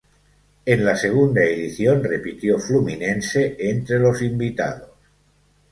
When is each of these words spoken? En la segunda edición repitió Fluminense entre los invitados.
En 0.65 0.83
la 0.83 0.95
segunda 0.95 1.43
edición 1.43 2.03
repitió 2.03 2.57
Fluminense 2.57 3.55
entre 3.59 3.99
los 3.99 4.19
invitados. 4.23 4.89